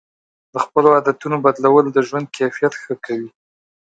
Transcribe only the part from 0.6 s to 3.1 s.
خپلو عادتونو بدلول د ژوند کیفیت ښه